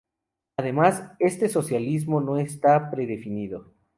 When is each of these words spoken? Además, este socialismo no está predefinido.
Además, 0.57 1.11
este 1.19 1.47
socialismo 1.47 2.21
no 2.21 2.39
está 2.39 2.89
predefinido. 2.89 3.71